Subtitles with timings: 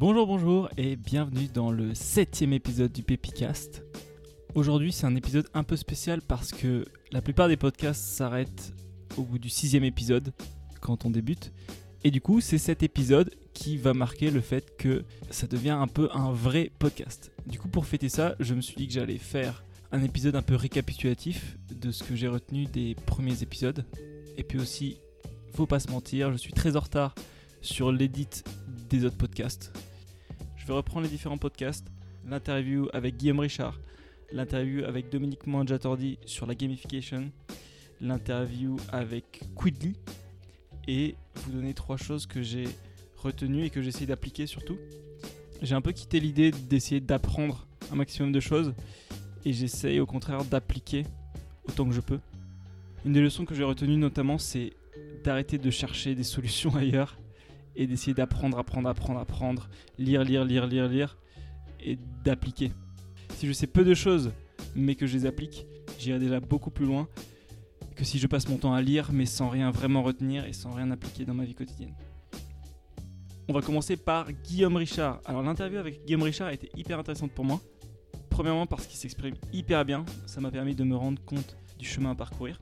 [0.00, 3.82] Bonjour, bonjour et bienvenue dans le septième épisode du Pépicast.
[4.54, 8.72] Aujourd'hui, c'est un épisode un peu spécial parce que la plupart des podcasts s'arrêtent
[9.16, 10.32] au bout du sixième épisode
[10.80, 11.52] quand on débute.
[12.04, 15.88] Et du coup, c'est cet épisode qui va marquer le fait que ça devient un
[15.88, 17.32] peu un vrai podcast.
[17.46, 20.42] Du coup, pour fêter ça, je me suis dit que j'allais faire un épisode un
[20.42, 23.84] peu récapitulatif de ce que j'ai retenu des premiers épisodes.
[24.36, 25.00] Et puis aussi,
[25.54, 27.16] faut pas se mentir, je suis très en retard
[27.62, 28.28] sur l'édit
[28.88, 29.72] des autres podcasts.
[30.68, 31.86] Je vais reprendre les différents podcasts,
[32.26, 33.80] l'interview avec Guillaume Richard,
[34.32, 37.32] l'interview avec Dominique Mangiatordi sur la gamification,
[38.02, 39.94] l'interview avec Quidly,
[40.86, 42.64] et vous donner trois choses que j'ai
[43.16, 44.76] retenues et que j'essaie d'appliquer surtout.
[45.62, 48.74] J'ai un peu quitté l'idée d'essayer d'apprendre un maximum de choses,
[49.46, 51.06] et j'essaye au contraire d'appliquer
[51.66, 52.20] autant que je peux.
[53.06, 54.74] Une des leçons que j'ai retenues notamment, c'est
[55.24, 57.16] d'arrêter de chercher des solutions ailleurs
[57.78, 61.16] et d'essayer d'apprendre, apprendre, apprendre, apprendre, lire, lire, lire, lire, lire
[61.80, 62.72] et d'appliquer.
[63.36, 64.32] Si je sais peu de choses
[64.74, 65.64] mais que je les applique,
[65.98, 67.08] j'irai déjà beaucoup plus loin
[67.94, 70.72] que si je passe mon temps à lire mais sans rien vraiment retenir et sans
[70.72, 71.94] rien appliquer dans ma vie quotidienne.
[73.48, 75.20] On va commencer par Guillaume Richard.
[75.24, 77.60] Alors l'interview avec Guillaume Richard a été hyper intéressante pour moi.
[78.28, 82.10] Premièrement parce qu'il s'exprime hyper bien, ça m'a permis de me rendre compte du chemin
[82.10, 82.60] à parcourir.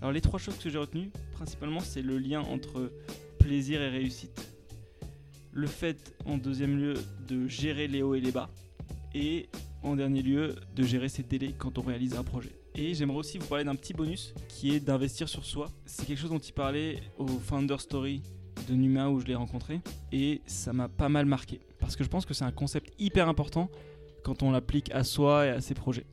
[0.00, 2.92] Alors les trois choses que j'ai retenues, principalement, c'est le lien entre
[3.44, 4.54] plaisir et réussite.
[5.52, 6.94] Le fait, en deuxième lieu,
[7.28, 8.48] de gérer les hauts et les bas.
[9.14, 9.50] Et
[9.82, 12.58] en dernier lieu, de gérer ses délais quand on réalise un projet.
[12.74, 15.68] Et j'aimerais aussi vous parler d'un petit bonus qui est d'investir sur soi.
[15.84, 18.22] C'est quelque chose dont il parlait au Founder Story
[18.66, 19.82] de Numa où je l'ai rencontré.
[20.10, 21.60] Et ça m'a pas mal marqué.
[21.78, 23.70] Parce que je pense que c'est un concept hyper important
[24.22, 26.06] quand on l'applique à soi et à ses projets.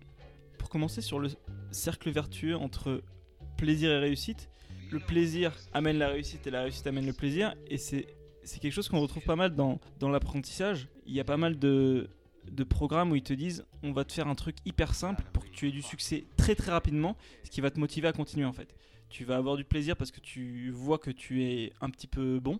[0.58, 1.30] Pour commencer sur le
[1.72, 3.02] cercle vertueux entre
[3.56, 4.51] plaisir et réussite,
[4.92, 7.56] le plaisir amène la réussite et la réussite amène le plaisir.
[7.67, 8.06] Et c'est,
[8.61, 10.88] quelque chose qu'on retrouve pas mal dans, dans l'apprentissage.
[11.06, 12.09] Il y a pas mal de,
[12.50, 15.44] de programmes où ils te disent on va te faire un truc hyper simple pour
[15.44, 18.45] que tu aies du succès très très rapidement, ce qui va te motiver à continuer
[18.45, 18.76] en fait.
[19.10, 22.39] Tu vas avoir du plaisir parce que tu vois que tu es un petit peu
[22.39, 22.60] bon,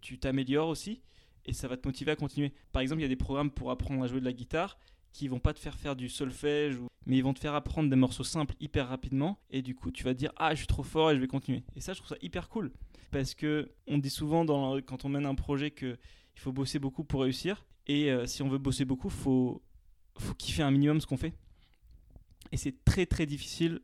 [0.00, 1.00] tu t'améliores aussi
[1.46, 2.52] et ça va te motiver à continuer.
[2.72, 4.78] Par exemple, il y a des programmes pour apprendre à jouer de la guitare
[5.12, 7.96] qui vont pas te faire faire du solfège, mais ils vont te faire apprendre des
[7.96, 10.82] morceaux simples hyper rapidement, et du coup tu vas te dire ah je suis trop
[10.82, 11.62] fort et je vais continuer.
[11.74, 12.72] Et ça je trouve ça hyper cool,
[13.10, 14.44] parce que on dit souvent
[14.82, 15.96] quand on mène un projet que
[16.34, 19.62] il faut bosser beaucoup pour réussir, et euh, si on veut bosser beaucoup, faut
[20.18, 21.34] faut kiffer un minimum ce qu'on fait.
[22.52, 23.80] Et c'est très très difficile,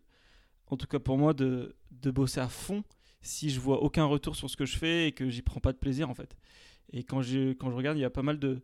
[0.67, 2.85] en tout cas pour moi, de, de bosser à fond
[3.21, 5.73] si je vois aucun retour sur ce que je fais et que j'y prends pas
[5.73, 6.37] de plaisir en fait.
[6.93, 8.63] Et quand je, quand je regarde, il y a pas mal de,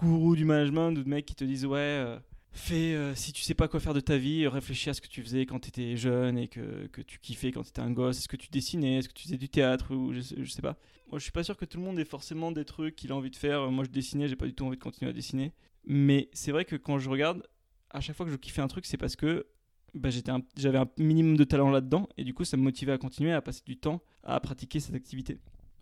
[0.00, 2.18] gourous du management ou de mecs qui te disent ouais euh,
[2.52, 5.06] fais euh, si tu sais pas quoi faire de ta vie réfléchis à ce que
[5.06, 7.90] tu faisais quand tu étais jeune et que, que tu kiffais quand tu étais un
[7.90, 8.18] gosse.
[8.18, 8.98] Est-ce que tu dessinais?
[8.98, 10.76] Est-ce que tu faisais du théâtre ou je, je, sais pas.
[11.10, 13.16] Moi je suis pas sûr que tout le monde ait forcément des trucs qu'il a
[13.16, 13.70] envie de faire.
[13.70, 15.52] Moi je dessinais j'ai pas du tout envie de continuer à dessiner.
[15.84, 17.46] Mais c'est vrai que quand je regarde
[17.90, 19.46] à chaque fois que je kiffais un truc c'est parce que
[19.94, 20.10] bah,
[20.56, 23.40] j'avais un minimum de talent là-dedans et du coup ça me motivait à continuer à
[23.40, 25.38] passer du temps à pratiquer cette activité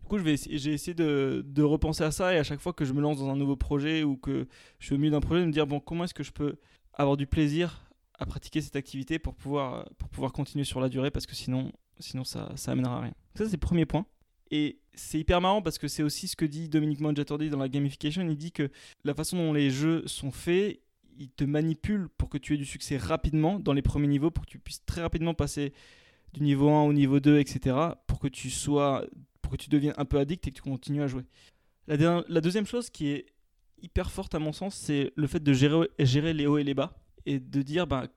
[0.08, 2.92] du coup, j'ai essayé de, de, repenser à ça et à chaque fois que je
[2.92, 4.46] me lance dans un nouveau projet ou que
[4.78, 6.56] je suis au milieu d'un projet, de me dire bon, comment est-ce que je peux
[6.94, 11.10] avoir du plaisir à pratiquer cette activité pour pouvoir, pour pouvoir continuer sur la durée
[11.10, 13.14] parce que sinon, sinon ça, ça amènera à rien.
[13.34, 14.06] Ça, c'est le premier point.
[14.50, 17.68] Et c'est hyper marrant parce que c'est aussi ce que dit Dominique Mangiatordi dans la
[17.68, 18.22] gamification.
[18.22, 18.70] Il dit que
[19.04, 20.80] la façon dont les jeux sont faits,
[21.18, 24.46] ils te manipulent pour que tu aies du succès rapidement dans les premiers niveaux, pour
[24.46, 25.74] que tu puisses très rapidement passer
[26.32, 27.76] du niveau 1 au niveau 2, etc.
[28.06, 29.04] Pour que tu sois
[29.50, 31.24] que tu deviennes un peu addict et que tu continues à jouer.
[31.86, 33.26] La, deuxième chose qui est
[33.80, 36.98] hyper forte à mon sens, c'est le fait de gérer, les hauts et les bas
[37.24, 38.08] et de dire ben,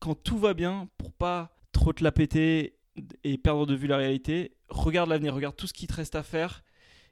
[0.00, 2.76] quand tout va bien, pour pas trop te la péter
[3.22, 6.22] et perdre de vue la réalité, regarde l'avenir, regarde tout ce qui te reste à
[6.22, 6.64] faire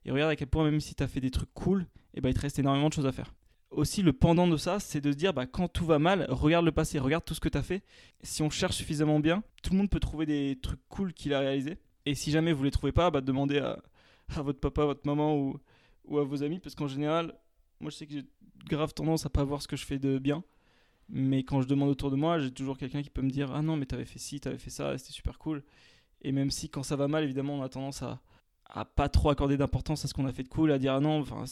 [0.05, 2.31] et regarde à quel point même si tu as fait des trucs cool, et ben,
[2.31, 3.35] il te reste énormément de choses à faire.
[3.71, 6.65] Aussi, le pendant de ça, c'est de se dire, bah, quand tout va mal, regarde
[6.65, 7.83] le passé, regarde tout ce que tu as fait.
[8.23, 11.41] Si on cherche suffisamment bien, tout le monde peut trouver des trucs cool qu'il a
[11.41, 11.79] réalisés.
[12.09, 13.83] Et si jamais vous les trouvez pas, bah, demandez à,
[14.35, 17.35] à, votre papa, votre maman ou, à vos amis, parce qu'en général,
[17.81, 18.25] moi je sais que j'ai
[18.67, 20.43] grave tendance à pas voir ce que je fais de bien.
[21.11, 23.61] Mais quand je demande autour de moi, j'ai toujours quelqu'un qui peut me dire Ah
[23.61, 25.63] non, mais t'avais fait ci, t'avais fait ça, c'était super cool.
[26.23, 28.23] Et même si quand ça va mal, évidemment, on a tendance à,
[28.65, 31.01] à pas trop accorder d'importance à ce qu'on a fait de cool, à dire Ah
[31.01, 31.45] non, enfin,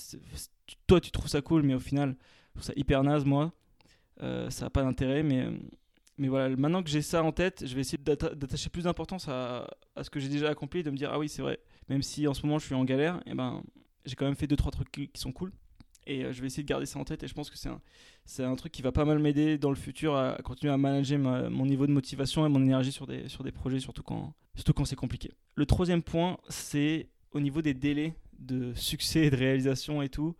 [0.87, 2.17] toi tu trouves ça cool, mais au final,
[2.49, 3.53] je trouve ça hyper naze, moi.
[4.23, 5.51] Euh, ça n'a pas d'intérêt, mais
[6.19, 9.67] mais voilà, maintenant que j'ai ça en tête, je vais essayer d'attacher plus d'importance à,
[10.01, 11.59] ce que j'ai déjà accompli, de me dire ah oui c'est vrai,
[11.89, 13.63] même si en ce moment je suis en galère, et eh ben
[14.05, 15.53] j'ai quand même fait deux trois trucs qui, sont cool.
[16.09, 17.69] Et euh, je vais essayer de garder ça en tête et je pense que c'est
[17.69, 17.81] un,
[18.25, 21.19] c'est un truc qui va pas mal m'aider dans le futur à, continuer à manager
[21.51, 24.73] mon niveau de motivation et mon énergie sur des, sur des projets, surtout quand, surtout
[24.73, 25.33] quand c'est compliqué.
[25.57, 30.37] Le troisième point, c'est au niveau des délais de succès et de réalisation et tout.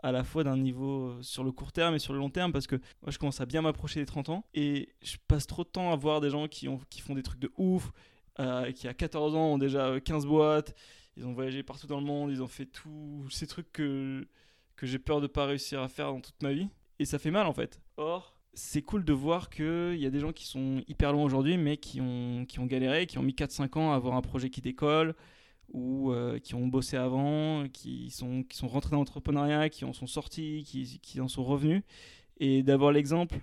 [0.00, 2.52] À la fois d'un niveau euh, sur le court terme et sur le long terme
[2.52, 5.64] parce que moi je commence à bien m'approcher des 30 ans et je passe trop
[5.64, 7.90] de temps à voir des gens qui, ont, qui font des trucs de ouf,
[8.38, 10.74] euh, qui à 14 ans ont déjà 15 boîtes,
[11.16, 14.28] ils ont voyagé partout dans le monde, ils ont fait tous ces trucs que,
[14.76, 17.30] que j'ai peur de pas réussir à faire dans toute ma vie et ça fait
[17.30, 17.80] mal en fait.
[17.96, 21.56] Or, c'est cool de voir qu'il y a des gens qui sont hyper loin aujourd'hui
[21.56, 24.50] mais qui ont, qui ont galéré, qui ont mis 4-5 ans à avoir un projet
[24.50, 25.14] qui décolle
[25.72, 29.92] ou euh, qui ont bossé avant, qui sont, qui sont rentrés dans l'entrepreneuriat, qui en
[29.92, 31.82] sont sortis, qui, qui en sont revenus.
[32.38, 33.38] Et d'avoir l'exemple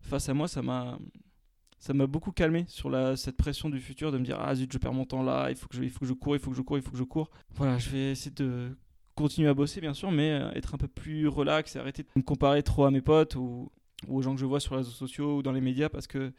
[0.00, 4.24] face à moi, ça m'a beaucoup calmé sur la, cette pression du futur de me
[4.24, 6.06] dire ah zut je perds mon temps là il faut que je il faut que
[6.06, 8.10] je cours il faut que je cours il faut que je cours voilà je vais
[8.12, 8.76] essayer de
[9.14, 12.08] continuer à bosser bien sûr mais euh, être un peu plus relax et arrêter de
[12.16, 13.70] me comparer trop à mes potes ou
[14.08, 16.32] aux gens que je vois sur les réseaux sociaux ou dans les médias parce que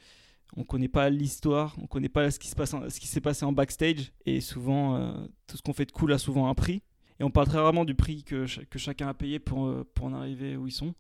[0.58, 3.46] on connaît pas l'histoire, on connaît pas ce qui se passe, ce qui s'est passé
[3.46, 5.14] en backstage, et souvent euh,
[5.48, 6.84] tout ce qu'on fait de cool a souvent un prix.
[7.20, 10.08] Et on parle très rarement du prix que, que chacun a payé pour, euh, pour
[10.08, 10.94] en arriver où ils sont.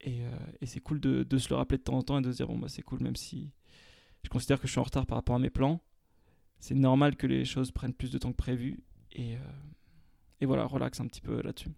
[0.00, 0.30] Et, euh,
[0.60, 2.48] et c'est cool de, se le rappeler de temps en temps et de se dire
[2.48, 3.52] bon bah c'est cool même si
[4.22, 5.80] je considère que je suis en retard par rapport à mes plans.
[6.58, 8.82] C'est normal que les choses prennent plus de temps que prévu
[9.12, 9.36] et,
[10.40, 11.70] et voilà relax un petit peu là-dessus.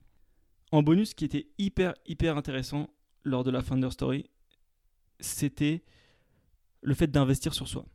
[0.72, 2.90] En bonus, ce qui était hyper hyper intéressant
[3.24, 4.24] lors de la Founder Story,
[5.20, 5.84] c'était
[6.82, 7.86] le fait d'investir sur soi.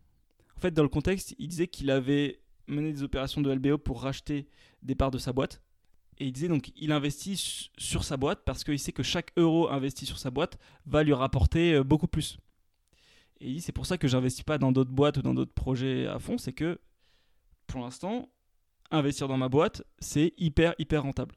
[0.56, 4.02] En fait, dans le contexte, il disait qu'il avait mené des opérations de LBO pour
[4.02, 4.48] racheter
[4.82, 5.62] des parts de sa boîte.
[6.20, 9.70] Et il disait donc il investit sur sa boîte parce qu'il sait que chaque euro
[9.70, 12.40] investi sur sa boîte va lui rapporter euh, beaucoup plus.
[13.40, 15.54] Et il dit c'est pour ça que j'investis pas dans d'autres boîtes ou dans d'autres
[15.54, 16.80] projets à fond, c'est que
[17.68, 18.30] pour l'instant,
[18.90, 21.36] investir dans ma boîte, c'est hyper hyper rentable.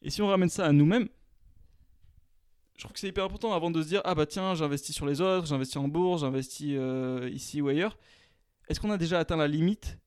[0.00, 1.08] Et si on ramène ça à nous-mêmes,
[2.76, 5.06] je trouve que c'est hyper important avant de se dire ah bah tiens j'investis sur
[5.06, 7.96] les autres, j'investis en bourse, j'investis euh, ici ou ailleurs.
[8.68, 9.98] Est-ce qu'on a déjà atteint la limite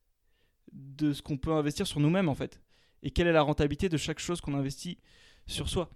[0.74, 2.62] de ce qu'on peut investir sur nous-mêmes en fait?
[3.04, 4.98] Et quelle est la rentabilité de chaque chose qu'on investit
[5.46, 5.90] sur soi?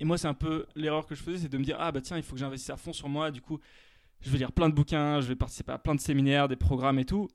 [0.00, 2.00] Et moi c'est un peu l'erreur que je faisais, c'est de me dire ah bah
[2.00, 3.58] tiens il faut que j'investisse à fond sur moi, du coup
[4.20, 6.98] je vais lire plein de bouquins, je vais participer à plein de séminaires, des programmes
[6.98, 7.28] et tout.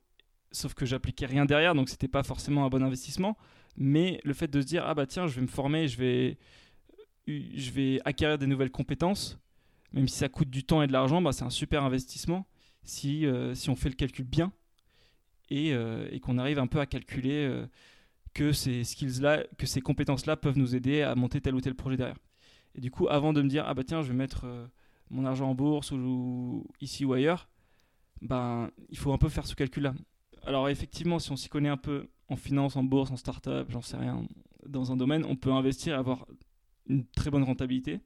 [0.50, 3.36] Sauf que j'appliquais rien derrière, donc c'était pas forcément un bon investissement.
[3.76, 6.38] Mais le fait de se dire ah bah tiens je vais me former, je vais
[7.54, 9.38] je vais acquérir des nouvelles compétences,
[9.92, 12.46] même si ça coûte du temps et de l'argent, bah, c'est un super investissement
[12.82, 14.52] si, euh, si on fait le calcul bien
[15.50, 17.66] et, euh, et qu'on arrive un peu à calculer euh,
[18.34, 21.96] que ces skills-là, que ces compétences-là peuvent nous aider à monter tel ou tel projet
[21.96, 22.18] derrière.
[22.74, 24.46] Et du coup, avant de me dire, ah bah tiens, je vais mettre
[25.10, 27.48] mon argent en bourse ou, ici ou ailleurs,
[28.22, 29.94] ben, il faut un peu faire ce calcul-là.
[30.44, 33.82] Alors effectivement, si on s'y connaît un peu en finance, en bourse, en start-up, j'en
[33.82, 34.24] sais rien,
[34.66, 36.26] dans un domaine, on peut investir et avoir
[36.90, 38.00] une très bonne rentabilité.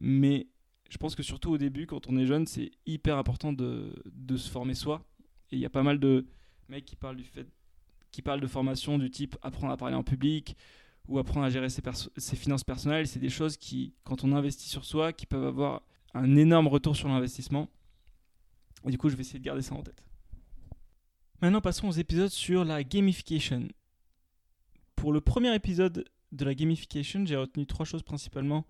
[0.00, 0.48] Mais
[0.90, 3.94] je pense que surtout au début, quand on est jeune, c'est hyper important de,
[4.36, 5.04] se former soi.
[5.50, 6.26] Et il y a pas mal de
[6.68, 7.46] mecs qui parlent du fait
[8.10, 10.56] qui parlent de formation du type apprendre à parler en public
[11.08, 11.82] ou apprendre à gérer ses,
[12.16, 13.08] ses finances personnelles.
[13.08, 15.82] C'est des choses qui, quand on investit sur soi, qui peuvent avoir
[16.14, 17.68] un énorme retour sur l'investissement.
[18.86, 20.00] Et du coup, je vais essayer de garder ça en tête.
[21.42, 23.66] Maintenant, passons aux épisodes sur la gamification.
[24.94, 26.04] Pour le premier épisode
[26.34, 28.66] de la gamification, j'ai retenu trois choses principalement.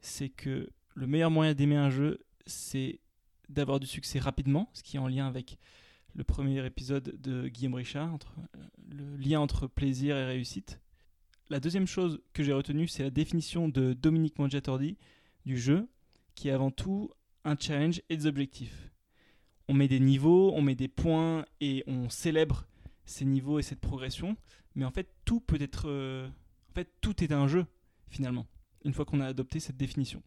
[0.00, 3.00] C'est que le meilleur moyen d'aimer un jeu, c'est
[3.48, 5.58] d'avoir du succès rapidement, ce qui est en lien avec
[6.14, 8.18] le premier épisode de Guillaume Richard,
[8.56, 8.58] euh,
[8.90, 10.80] le lien entre plaisir et réussite.
[11.50, 14.96] La deuxième chose que j'ai retenue, c'est la définition de Dominique Mangiatordi
[15.44, 15.88] du jeu,
[16.34, 17.10] qui est avant tout
[17.44, 18.90] un challenge et des objectifs.
[19.68, 22.66] On met des niveaux, on met des points et on célèbre
[23.04, 24.36] ces niveaux et cette progression,
[24.74, 26.28] mais en fait tout peut être euh,
[26.74, 27.66] fait, tout est un jeu,
[28.08, 28.46] finalement,
[28.84, 30.22] une fois qu'on a adopté cette définition.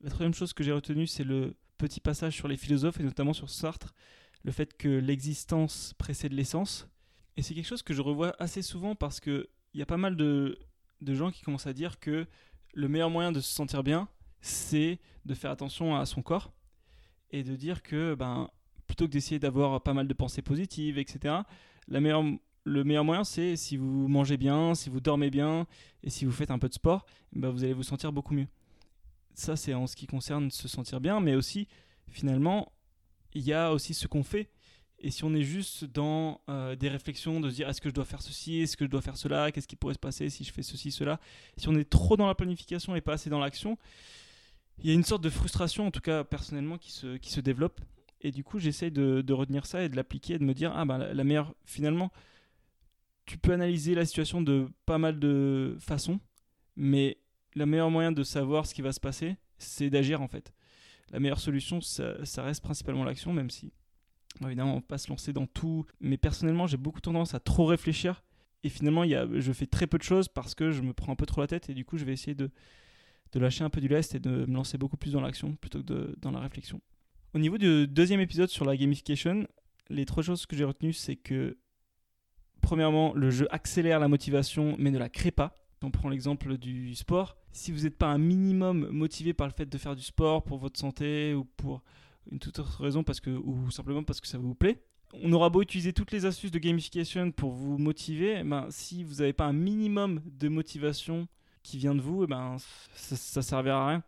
[0.00, 3.32] La troisième chose que j'ai retenue, c'est le petit passage sur les philosophes, et notamment
[3.32, 3.94] sur Sartre,
[4.42, 6.88] le fait que l'existence précède l'essence.
[7.36, 10.16] Et c'est quelque chose que je revois assez souvent parce qu'il y a pas mal
[10.16, 10.58] de,
[11.00, 12.26] de gens qui commencent à dire que
[12.74, 14.08] le meilleur moyen de se sentir bien,
[14.40, 16.52] c'est de faire attention à son corps
[17.30, 18.50] et de dire que ben,
[18.86, 21.36] plutôt que d'essayer d'avoir pas mal de pensées positives, etc.,
[21.88, 22.24] la meilleure
[22.64, 25.66] le meilleur moyen, c'est si vous mangez bien, si vous dormez bien
[26.02, 28.48] et si vous faites un peu de sport, bah vous allez vous sentir beaucoup mieux.
[29.34, 31.68] Ça, c'est en ce qui concerne se sentir bien, mais aussi,
[32.08, 32.72] finalement,
[33.34, 34.48] il y a aussi ce qu'on fait.
[35.00, 37.94] Et si on est juste dans euh, des réflexions de se dire est-ce que je
[37.94, 40.44] dois faire ceci, est-ce que je dois faire cela, qu'est-ce qui pourrait se passer si
[40.44, 41.20] je fais ceci, cela,
[41.58, 43.76] si on est trop dans la planification et pas assez dans l'action,
[44.78, 47.40] il y a une sorte de frustration, en tout cas personnellement, qui se, qui se
[47.40, 47.80] développe.
[48.22, 50.72] Et du coup, j'essaye de, de, retenir ça et de l'appliquer et de me dire
[50.74, 52.10] ah ben la meilleure, finalement,
[53.26, 56.20] tu peux analyser la situation de pas mal de façons,
[56.76, 57.18] mais
[57.54, 60.52] le meilleur moyen de savoir ce qui va se passer, c'est d'agir en fait.
[61.10, 63.72] La meilleure solution, ça, reste principalement l'action, même si,
[64.44, 65.84] évidemment, on ne va pas se lancer dans tout.
[66.00, 68.24] Mais personnellement, j'ai beaucoup tendance à trop réfléchir
[68.64, 71.12] Et finalement, y a, je fais très peu de choses parce que je me prends
[71.12, 72.50] un peu trop la tête et du coup, je vais essayer de,
[73.34, 76.14] lâcher un peu du lest et de me lancer beaucoup plus dans l'action plutôt que
[76.20, 76.80] dans la réflexion.
[77.34, 79.46] Au niveau du deuxième épisode sur la gamification,
[79.90, 81.58] les trois choses que j'ai retenues, c'est que
[82.64, 85.54] premièrement, le jeu accélère la motivation mais ne la crée pas.
[85.82, 87.36] On prend l'exemple du sport.
[87.52, 90.56] Si vous n'êtes pas un minimum motivé par le fait de faire du sport pour
[90.56, 91.82] votre santé ou pour
[92.32, 94.82] une toute autre raison parce que, ou simplement parce que ça vous plaît,
[95.22, 99.04] on aura beau utiliser toutes les astuces de gamification pour vous motiver, eh ben, si
[99.04, 101.28] vous n'avez pas un minimum de motivation
[101.62, 102.56] qui vient de vous, eh ben,
[102.94, 104.02] ça ne servira à rien.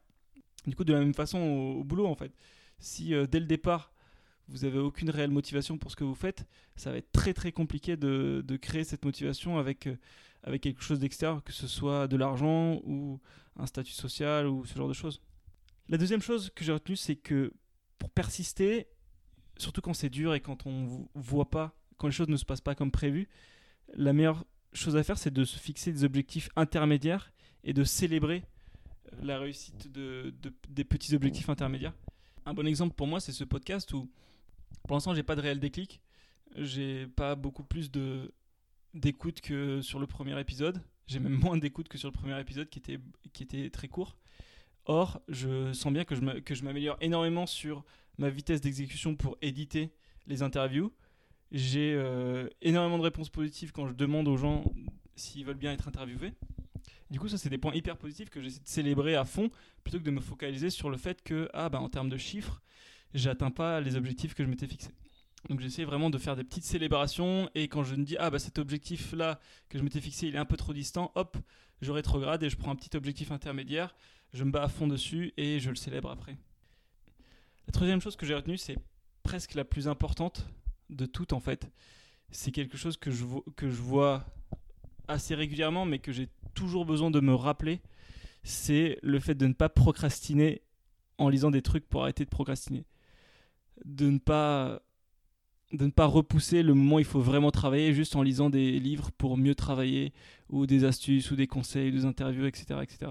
[0.67, 2.33] Du coup, de la même façon au, boulot, en fait.
[2.79, 3.93] Si euh, dès le départ,
[4.49, 7.53] vous n'avez aucune réelle motivation pour ce que vous faites, ça va être très très
[7.53, 9.97] compliqué de, de créer cette motivation avec, euh,
[10.43, 13.21] avec quelque chose d'extérieur, que ce soit de l'argent ou
[13.57, 15.21] un statut social ou ce genre de choses.
[15.89, 17.53] La deuxième chose que j'ai retenue, c'est que
[17.99, 18.87] pour persister,
[19.57, 22.61] surtout quand c'est dur et quand on voit pas, quand les choses ne se passent
[22.61, 23.29] pas comme prévu,
[23.95, 27.33] la meilleure chose à faire, c'est de se fixer des objectifs intermédiaires
[27.65, 28.45] et de célébrer
[29.13, 30.35] euh, la réussite de,
[30.69, 31.95] des petits objectifs intermédiaires.
[32.45, 34.09] Un bon exemple pour moi, c'est ce podcast où,
[34.87, 36.01] pour l'instant, j'ai pas de réel déclic.
[36.57, 38.33] J'ai pas beaucoup plus de
[38.95, 40.81] d'écoute que sur le premier épisode.
[41.07, 42.99] J'ai même moins d'écoute que sur le premier épisode qui était,
[43.33, 44.17] qui était très court.
[44.87, 47.85] Or, je sens bien que je m'améliore énormément sur
[48.19, 49.93] ma vitesse d'exécution pour éditer
[50.27, 50.93] les interviews.
[51.53, 54.65] J'ai euh, énormément de réponses positives quand je demande aux gens
[55.15, 56.33] s'ils veulent bien être interviewés.
[57.11, 59.51] Du coup, ça, c'est des points hyper positifs que j'essaie de célébrer à fond
[59.85, 62.63] plutôt que de me focaliser sur le fait que, ah, bah, en termes de chiffres,
[63.17, 64.93] j'atteins pas les objectifs que je m'étais fixés.
[65.49, 68.39] Donc, j'essaie vraiment de faire des petites célébrations et quand je me dis, ah, bah,
[68.39, 71.37] cet objectif-là que je m'étais fixé, il est un peu trop distant, hop,
[71.83, 73.95] je rétrograde et je prends un petit objectif intermédiaire,
[74.33, 76.37] je me bats à fond dessus et je le célèbre après.
[77.67, 78.77] La troisième chose que j'ai retenue, c'est
[79.23, 80.47] presque la plus importante
[80.91, 81.69] de toutes en fait.
[82.31, 83.25] C'est quelque chose que je,
[83.57, 84.25] que je vois
[85.09, 87.81] assez régulièrement, mais que j'ai toujours besoin de me rappeler.
[88.43, 90.63] C'est le fait de ne pas procrastiner
[91.19, 92.85] en lisant des trucs pour arrêter de procrastiner.
[93.85, 94.83] De ne pas
[95.73, 98.79] de ne pas repousser le moment où il faut vraiment travailler juste en lisant des
[98.79, 100.13] livres pour mieux travailler
[100.49, 102.81] ou des astuces ou des conseils, des interviews, etc.
[102.83, 103.11] etc.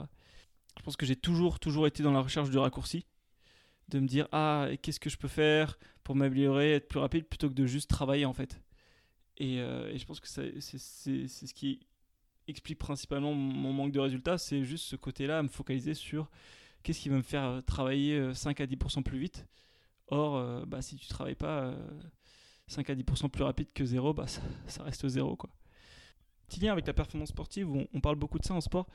[0.78, 3.06] Je pense que j'ai toujours, toujours été dans la recherche du raccourci
[3.90, 7.50] de me dire ah qu'est-ce que je peux faire pour m'améliorer, être plus rapide plutôt
[7.50, 8.62] que de juste travailler en fait.
[9.38, 11.82] Et, euh, je pense que c'est ce qui
[12.48, 16.30] explique principalement mon manque de résultats, c'est juste ce côté-là, me focaliser sur
[16.84, 19.46] qu'est-ce qui va me faire travailler 5 euh, à 10% plus vite.
[20.08, 21.74] Or, euh, bah, si tu travailles pas
[22.68, 25.36] 5 à 10% plus rapide que 0, bah, ça, reste 0.
[25.36, 25.50] Quoi.
[26.48, 28.88] Petit lien avec la performance sportive, on, on parle beaucoup de ça en sport.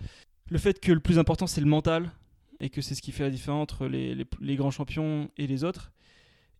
[0.48, 2.12] Le fait que le plus important c'est le mental,
[2.60, 5.64] et que c'est ce qui fait la différence entre les, les, grands champions et les
[5.64, 5.92] autres.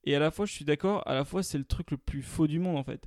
[0.05, 2.23] Et à la fois, je suis d'accord, à la fois, c'est le truc le plus
[2.23, 3.07] faux du monde en fait.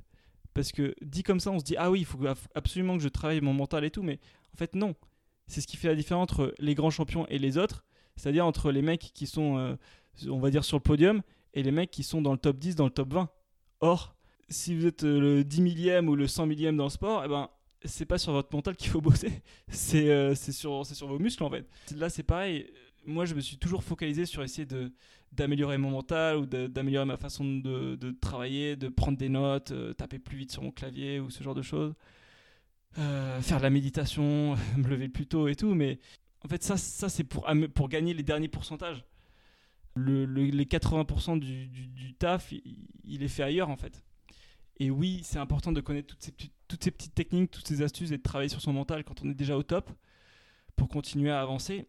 [0.54, 2.20] Parce que dit comme ça, on se dit, ah oui, il faut
[2.54, 4.20] absolument que je travaille mon mental et tout, mais
[4.54, 4.94] en fait, non.
[5.46, 7.84] C'est ce qui fait la différence entre les grands champions et les autres,
[8.16, 9.74] c'est-à-dire entre les mecs qui sont, euh,
[10.28, 11.22] on va dire, sur le podium
[11.54, 13.28] et les mecs qui sont dans le top 10, dans le top 20.
[13.80, 14.14] Or,
[14.48, 17.28] si vous êtes euh, le 10 millième ou le 100 millième dans le sport, eh
[17.28, 17.48] ben,
[17.84, 21.50] c'est pas sur votre mental qu'il faut bosser, c'est euh, sur, sur vos muscles en
[21.50, 21.66] fait.
[21.96, 22.66] Là, c'est pareil
[23.06, 24.66] moi, je me suis toujours focalisé sur essayer
[25.32, 29.92] d'améliorer mon mental ou d'améliorer ma façon de, de, travailler, de prendre des notes, euh,
[29.92, 31.94] taper plus vite sur mon clavier ou ce genre de choses.
[32.94, 35.74] Faire de la méditation, me lever plus tôt et tout.
[35.74, 35.98] Mais
[36.44, 39.04] en fait, ça, ça c'est pour, pour gagner les derniers pourcentages.
[39.96, 42.52] Le, les 80% du, taf,
[43.04, 44.02] il, est fait ailleurs en fait.
[44.78, 48.22] Et oui, c'est important de connaître toutes ces, petites techniques, toutes ces astuces et de
[48.22, 49.88] travailler sur son mental quand on est déjà au top
[50.74, 51.86] pour continuer à avancer.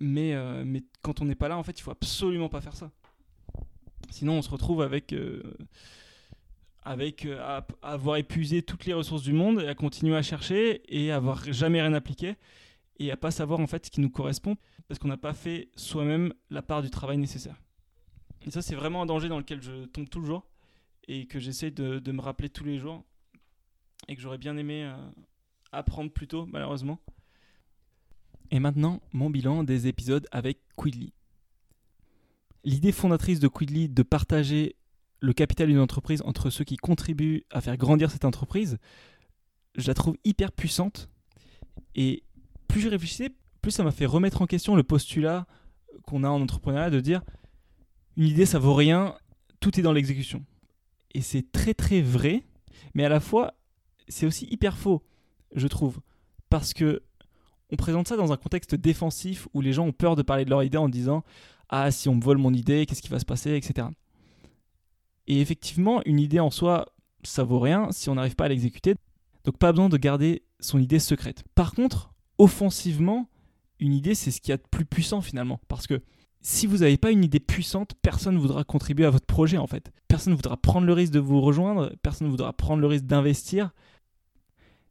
[0.00, 2.90] Mais, euh, quand on n'est pas là, en fait, il faut absolument pas faire ça.
[4.10, 5.56] Sinon, on se retrouve avec, euh,
[6.82, 11.10] avec euh, avoir épuisé toutes les ressources du monde et à continuer à chercher et
[11.10, 12.36] à avoir jamais rien appliqué
[12.98, 14.56] et à pas savoir en fait ce qui nous correspond
[14.88, 17.56] parce qu'on n'a pas fait soi-même la part du travail nécessaire.
[18.46, 20.46] Et ça, c'est vraiment un danger dans lequel je tombe toujours
[21.06, 23.04] et que j'essaie de, me rappeler tous les jours
[24.08, 24.90] et que j'aurais bien aimé
[25.72, 26.98] apprendre plus tôt, malheureusement.
[28.50, 31.12] Et maintenant, mon bilan des épisodes avec Quidly.
[32.64, 34.76] L'idée fondatrice de Quidly de partager
[35.20, 38.78] le capital d'une entreprise entre ceux qui contribuent à faire grandir cette entreprise,
[39.76, 41.08] je la trouve hyper puissante.
[41.94, 42.22] Et
[42.68, 43.30] plus je réfléchissais,
[43.62, 45.46] plus ça m'a fait remettre en question le postulat
[46.04, 47.22] qu'on a en entrepreneuriat de dire
[48.16, 49.14] une idée ça vaut rien,
[49.60, 50.44] tout est dans l'exécution.
[51.14, 52.44] Et c'est très très vrai,
[52.94, 53.54] mais à la fois
[54.08, 55.02] c'est aussi hyper faux,
[55.54, 56.00] je trouve.
[56.50, 57.02] Parce que
[57.70, 60.50] on présente ça dans un contexte défensif où les gens ont peur de parler de
[60.50, 61.22] leur idée en disant
[61.68, 63.88] Ah, si on me vole mon idée, qu'est-ce qui va se passer, etc.
[65.26, 66.86] Et effectivement, une idée en soi,
[67.22, 68.94] ça vaut rien si on n'arrive pas à l'exécuter.
[69.44, 71.44] Donc pas besoin de garder son idée secrète.
[71.54, 73.28] Par contre, offensivement,
[73.80, 75.60] une idée, c'est ce qu'il y a de plus puissant finalement.
[75.68, 76.00] Parce que
[76.40, 79.66] si vous n'avez pas une idée puissante, personne ne voudra contribuer à votre projet en
[79.66, 79.90] fait.
[80.08, 83.04] Personne ne voudra prendre le risque de vous rejoindre, personne ne voudra prendre le risque
[83.04, 83.70] d'investir.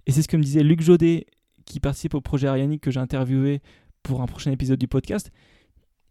[0.05, 1.25] Et c'est ce que me disait Luc Jodet,
[1.65, 3.61] qui participe au projet Arianic que j'ai interviewé
[4.03, 5.31] pour un prochain épisode du podcast.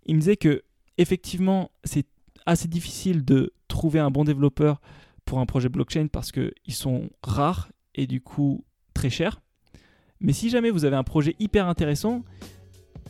[0.05, 0.63] Il me disait que
[0.99, 2.07] effectivement, c'est
[2.45, 4.81] assez difficile de trouver un bon développeur
[5.25, 8.65] pour un projet blockchain parce qu'ils sont rares et du coup
[8.95, 9.41] très chers.
[10.21, 12.25] Mais si jamais vous avez un projet hyper intéressant,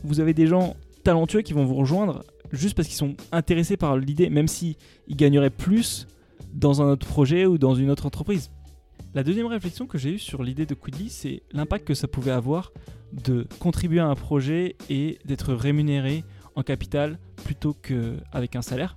[0.05, 3.97] vous avez des gens talentueux qui vont vous rejoindre juste parce qu'ils sont intéressés par
[3.97, 4.77] l'idée, même s'ils
[5.11, 6.07] gagneraient plus
[6.53, 8.51] dans un autre projet ou dans une autre entreprise.
[9.15, 12.31] La deuxième réflexion que j'ai eue sur l'idée de Quiddly, c'est l'impact que ça pouvait
[12.31, 12.73] avoir
[13.13, 16.25] de contribuer à un projet et d'être rémunéré
[16.55, 18.97] en capital plutôt qu'avec un salaire.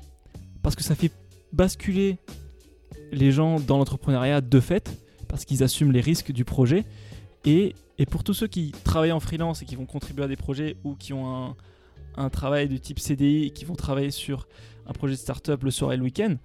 [0.62, 1.12] Parce que ça fait
[1.54, 2.18] basculer
[3.12, 6.86] les gens dans l'entrepreneuriat de fait, parce qu'ils assument les risques du projet.
[7.46, 7.76] Et,
[8.10, 10.96] pour tous ceux qui travaillent en freelance et qui vont contribuer à des projets ou
[10.96, 11.56] qui ont
[12.16, 14.48] un, travail de type CDI et qui vont travailler sur
[14.88, 16.36] un projet de start-up le soir et le week-end,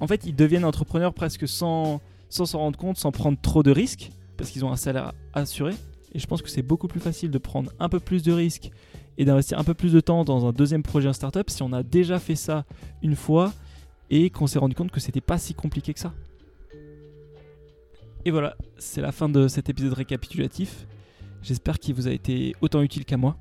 [0.00, 4.10] en fait, ils deviennent entrepreneurs presque sans s'en rendre compte, sans prendre trop de risques,
[4.36, 5.74] parce qu'ils ont un salaire assuré.
[6.12, 8.70] Et je pense que c'est beaucoup plus facile de prendre un peu plus de risques
[9.18, 11.72] et d'investir un peu plus de temps dans un deuxième projet, un startup, si on
[11.72, 12.64] a déjà fait ça
[13.02, 13.52] une fois
[14.10, 16.14] et qu'on s'est rendu compte que c'était pas si compliqué que ça.
[18.28, 20.86] Et voilà, c'est la fin de cet épisode récapitulatif.
[21.40, 23.38] J'espère qu'il vous a été autant utile qu'à moi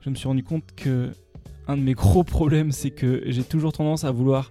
[0.00, 1.12] je me suis rendu compte que
[1.68, 4.50] un de mes gros problèmes, c'est que j'ai toujours tendance à vouloir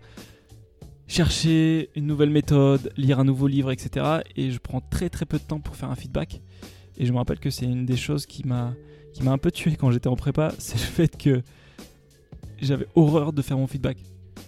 [1.06, 4.22] chercher une nouvelle méthode, lire un nouveau livre, etc.
[4.38, 6.40] Et je prends très très peu de temps pour faire un feedback.
[6.96, 8.74] Et je me rappelle que c'est une des choses qui m'a
[9.12, 11.42] qui m'a un peu tué quand j'étais en prépa, c'est le fait que
[12.62, 13.98] j'avais horreur de faire mon feedback.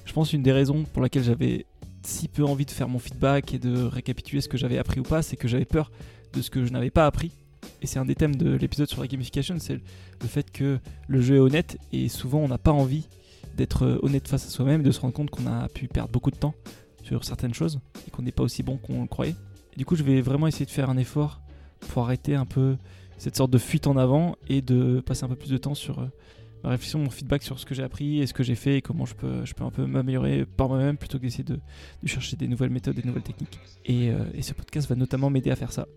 [0.05, 1.65] Je pense une des raisons pour laquelle j'avais
[2.05, 5.03] si peu envie de faire mon feedback et de récapituler ce que j'avais appris ou
[5.03, 5.91] pas, c'est que j'avais peur
[6.33, 7.31] de ce que je n'avais pas appris
[7.81, 9.75] et c'est un des thèmes de l'épisode sur la gamification, c'est
[10.21, 13.07] le fait que le jeu est honnête et souvent on n'a pas envie
[13.55, 16.11] d'être euh, honnête face à soi-même et de se rendre compte qu'on a pu perdre
[16.11, 16.55] beaucoup de temps
[17.03, 19.35] sur certaines choses et qu'on n'est pas aussi bon qu'on le croyait.
[19.77, 21.41] Du coup, je vais vraiment essayer de faire un effort
[21.89, 22.77] pour arrêter un peu
[23.17, 25.99] cette sorte de fuite en avant et de passer un peu plus de temps sur
[25.99, 26.07] euh,
[26.63, 28.81] ma réflexion, mon feedback sur ce que j'ai appris et ce que j'ai fait et
[28.81, 31.59] comment je peux, je peux un peu m'améliorer par moi-même plutôt que d'essayer de,
[32.05, 33.59] chercher des nouvelles méthodes, des nouvelles techniques.
[33.89, 35.87] Euh, et ce podcast va notamment m'aider à faire ça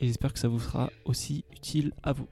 [0.00, 2.28] et j'espère que ça vous sera aussi utile à vous.